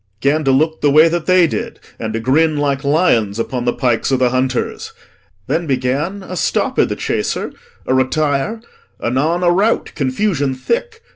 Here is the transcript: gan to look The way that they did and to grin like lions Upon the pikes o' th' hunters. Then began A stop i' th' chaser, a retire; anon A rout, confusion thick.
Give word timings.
gan 0.19 0.43
to 0.43 0.49
look 0.49 0.81
The 0.81 0.89
way 0.89 1.07
that 1.09 1.27
they 1.27 1.45
did 1.45 1.79
and 1.99 2.11
to 2.13 2.19
grin 2.19 2.57
like 2.57 2.83
lions 2.83 3.37
Upon 3.37 3.65
the 3.65 3.71
pikes 3.73 4.11
o' 4.11 4.17
th' 4.17 4.31
hunters. 4.31 4.93
Then 5.45 5.67
began 5.67 6.23
A 6.23 6.35
stop 6.35 6.79
i' 6.79 6.85
th' 6.87 6.97
chaser, 6.97 7.51
a 7.85 7.93
retire; 7.93 8.61
anon 8.99 9.43
A 9.43 9.51
rout, 9.51 9.91
confusion 9.93 10.55
thick. 10.55 11.03